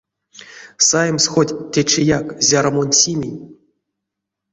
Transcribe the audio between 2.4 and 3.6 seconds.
зяро мон симинь?!